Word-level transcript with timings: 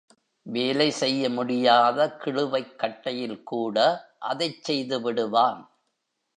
வேலை 0.45 0.91
செய்ய 0.91 1.29
முடியாத 1.29 2.17
கிளுவைக் 2.23 2.75
கட்டையில் 2.75 3.43
கூட 3.43 3.77
அதைச் 4.19 4.63
செய்துவிடுவான். 4.69 5.61